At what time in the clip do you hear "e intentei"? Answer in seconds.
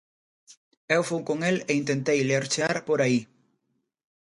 1.69-2.19